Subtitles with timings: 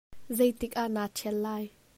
[0.37, 1.63] Zeitik ah naa tthial lai?